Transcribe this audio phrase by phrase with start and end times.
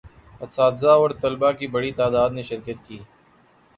[0.43, 2.97] اساتذہ و طلباء کی بڑی تعداد نے شرکت کی